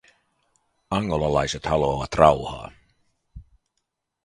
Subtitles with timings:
[0.91, 2.71] Angolalaiset haluavat rauhaa.